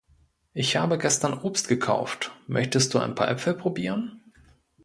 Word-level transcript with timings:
Ich 0.55 0.77
habe 0.77 0.97
gestern 0.97 1.37
Obst 1.37 1.67
gekauft, 1.67 2.31
möchtest 2.47 2.95
du 2.95 2.97
ein 2.97 3.13
paar 3.13 3.29
Äpfel 3.29 3.53
probieren? 3.53 4.19